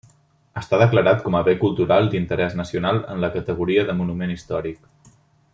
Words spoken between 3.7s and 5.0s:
de monument històric.